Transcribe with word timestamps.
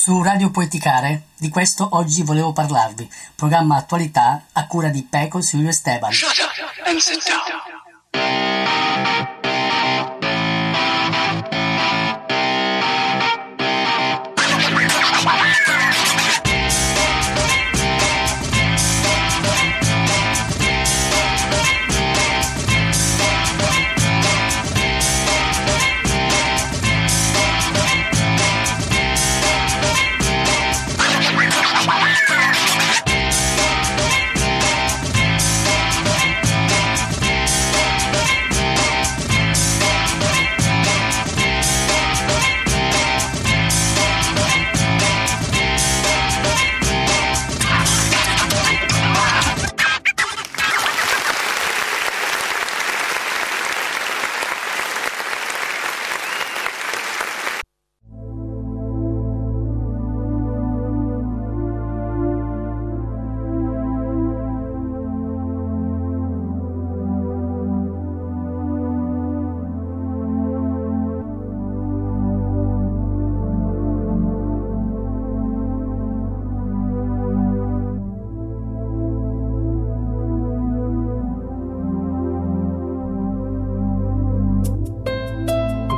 Su 0.00 0.22
Radio 0.22 0.52
Poeticare 0.52 1.22
di 1.36 1.48
questo 1.48 1.88
oggi 1.90 2.22
volevo 2.22 2.52
parlarvi, 2.52 3.10
programma 3.34 3.74
attualità 3.74 4.44
a 4.52 4.64
cura 4.68 4.90
di 4.90 5.02
Peco 5.02 5.40
Silvio 5.40 5.70
Esteban. 5.70 6.12
Shut 6.12 6.38
up 6.38 6.86
and 6.86 6.98
sit 6.98 7.20
down. 8.12 9.37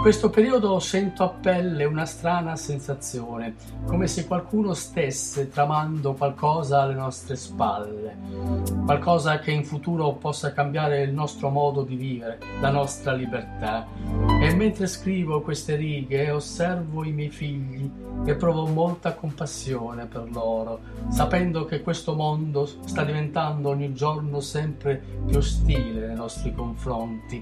In 0.00 0.06
questo 0.06 0.30
periodo 0.30 0.78
sento 0.78 1.24
a 1.24 1.28
pelle 1.28 1.84
una 1.84 2.06
strana 2.06 2.56
sensazione, 2.56 3.54
come 3.84 4.06
se 4.06 4.26
qualcuno 4.26 4.72
stesse 4.72 5.50
tramando 5.50 6.14
qualcosa 6.14 6.80
alle 6.80 6.94
nostre 6.94 7.36
spalle, 7.36 8.16
qualcosa 8.86 9.40
che 9.40 9.50
in 9.50 9.62
futuro 9.62 10.14
possa 10.14 10.54
cambiare 10.54 11.02
il 11.02 11.12
nostro 11.12 11.50
modo 11.50 11.82
di 11.82 11.96
vivere, 11.96 12.38
la 12.62 12.70
nostra 12.70 13.12
libertà. 13.12 14.29
E 14.50 14.54
mentre 14.54 14.88
scrivo 14.88 15.42
queste 15.42 15.76
righe 15.76 16.28
osservo 16.32 17.04
i 17.04 17.12
miei 17.12 17.30
figli 17.30 17.88
e 18.24 18.34
provo 18.34 18.66
molta 18.66 19.14
compassione 19.14 20.06
per 20.06 20.28
loro, 20.28 20.80
sapendo 21.08 21.64
che 21.66 21.82
questo 21.82 22.16
mondo 22.16 22.66
sta 22.66 23.04
diventando 23.04 23.68
ogni 23.68 23.94
giorno 23.94 24.40
sempre 24.40 25.00
più 25.24 25.36
ostile 25.36 26.08
nei 26.08 26.16
nostri 26.16 26.52
confronti. 26.52 27.40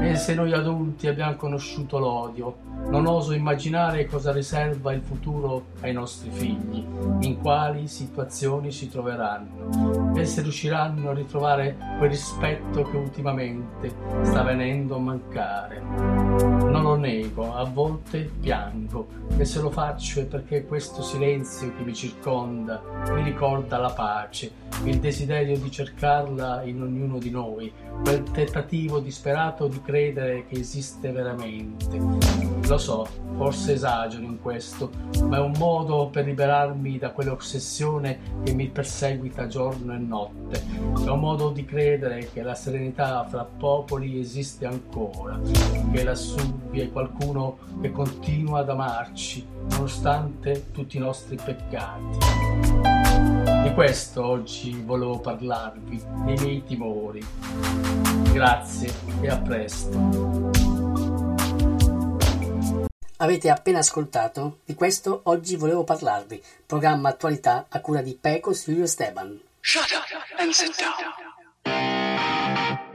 E 0.00 0.16
se 0.16 0.32
noi 0.32 0.54
adulti 0.54 1.08
abbiamo 1.08 1.36
conosciuto 1.36 1.98
l'odio, 1.98 2.56
non 2.88 3.04
oso 3.04 3.34
immaginare 3.34 4.06
cosa 4.06 4.32
riserva 4.32 4.94
il 4.94 5.02
futuro 5.02 5.66
ai 5.82 5.92
nostri 5.92 6.30
figli, 6.30 6.82
in 7.20 7.36
quali 7.38 7.86
situazioni 7.86 8.72
si 8.72 8.88
troveranno 8.88 9.99
se 10.26 10.42
riusciranno 10.42 11.10
a 11.10 11.14
ritrovare 11.14 11.76
quel 11.98 12.10
rispetto 12.10 12.82
che 12.82 12.96
ultimamente 12.96 13.92
sta 14.22 14.42
venendo 14.42 14.96
a 14.96 14.98
mancare. 14.98 15.80
Non 15.80 16.82
lo 16.82 16.96
nego, 16.96 17.54
a 17.54 17.64
volte 17.64 18.30
piango 18.40 19.08
e 19.36 19.44
se 19.44 19.60
lo 19.60 19.70
faccio 19.70 20.20
è 20.20 20.26
perché 20.26 20.64
questo 20.64 21.02
silenzio 21.02 21.72
che 21.76 21.82
mi 21.82 21.94
circonda 21.94 22.82
mi 23.12 23.22
ricorda 23.22 23.78
la 23.78 23.90
pace, 23.90 24.52
il 24.84 24.98
desiderio 24.98 25.58
di 25.58 25.70
cercarla 25.70 26.62
in 26.64 26.82
ognuno 26.82 27.18
di 27.18 27.30
noi, 27.30 27.72
quel 28.02 28.22
tentativo 28.22 29.00
disperato 29.00 29.66
di 29.66 29.80
credere 29.82 30.46
che 30.46 30.58
esiste 30.58 31.10
veramente. 31.10 32.59
Lo 32.70 32.78
so, 32.78 33.04
forse 33.36 33.72
esagero 33.72 34.22
in 34.22 34.40
questo, 34.40 34.92
ma 35.24 35.38
è 35.38 35.40
un 35.40 35.54
modo 35.58 36.06
per 36.06 36.24
liberarmi 36.24 36.98
da 36.98 37.10
quell'ossessione 37.10 38.20
che 38.44 38.54
mi 38.54 38.68
perseguita 38.68 39.48
giorno 39.48 39.92
e 39.92 39.98
notte. 39.98 40.62
È 41.04 41.08
un 41.08 41.18
modo 41.18 41.50
di 41.50 41.64
credere 41.64 42.30
che 42.32 42.42
la 42.42 42.54
serenità 42.54 43.24
fra 43.24 43.44
popoli 43.44 44.20
esiste 44.20 44.66
ancora, 44.66 45.40
che 45.92 46.04
lassù 46.04 46.60
vi 46.70 46.78
è 46.78 46.92
qualcuno 46.92 47.58
che 47.80 47.90
continua 47.90 48.60
ad 48.60 48.68
amarci 48.68 49.44
nonostante 49.70 50.66
tutti 50.70 50.96
i 50.96 51.00
nostri 51.00 51.36
peccati. 51.44 52.18
Di 53.64 53.74
questo 53.74 54.24
oggi 54.24 54.80
volevo 54.86 55.18
parlarvi, 55.18 56.00
dei 56.24 56.36
miei 56.38 56.62
timori. 56.62 57.20
Grazie 58.32 58.92
e 59.22 59.28
a 59.28 59.38
presto. 59.38 61.19
Avete 63.22 63.50
appena 63.50 63.80
ascoltato 63.80 64.60
di 64.64 64.72
questo 64.74 65.20
oggi 65.24 65.56
volevo 65.56 65.84
parlarvi, 65.84 66.42
programma 66.64 67.10
attualità 67.10 67.66
a 67.68 67.80
cura 67.80 68.00
di 68.00 68.16
Peco 68.18 68.54
Silvio 68.54 68.84
Esteban. 68.84 69.38
Shut 69.60 69.90
up 69.92 70.06
and 70.38 70.52
sit 70.52 70.74
down. 70.78 72.88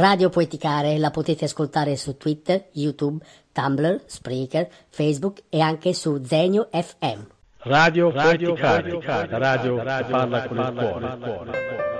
Radio 0.00 0.30
Poeticare 0.30 0.96
la 0.96 1.10
potete 1.10 1.44
ascoltare 1.44 1.94
su 1.94 2.16
Twitter, 2.16 2.68
YouTube, 2.72 3.22
Tumblr, 3.52 4.00
Spreaker, 4.06 4.66
Facebook 4.88 5.42
e 5.50 5.60
anche 5.60 5.92
su 5.92 6.24
Zenio 6.24 6.70
FM. 6.72 7.20
Radio, 7.58 8.10
Radio 8.10 8.54
Poeticare, 8.54 9.28
radio, 9.38 9.82
radio, 9.82 10.08
parla 10.08 10.48
con 10.48 10.56
il 10.56 11.18
cuore. 11.18 11.99